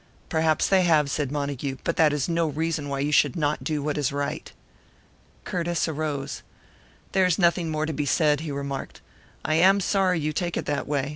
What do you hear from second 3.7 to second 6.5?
what is right." Curtiss arose.